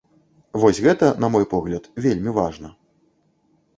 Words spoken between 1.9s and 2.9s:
вельмі важна.